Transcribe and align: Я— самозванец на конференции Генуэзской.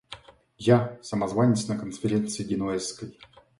Я— 0.57 0.97
самозванец 1.03 1.67
на 1.67 1.77
конференции 1.77 2.41
Генуэзской. 2.43 3.15